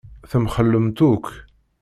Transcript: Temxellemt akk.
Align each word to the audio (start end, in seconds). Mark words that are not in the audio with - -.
Temxellemt 0.31 0.99
akk. 1.09 1.25